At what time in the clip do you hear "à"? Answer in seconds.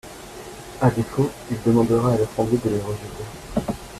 0.81-0.89, 2.13-2.17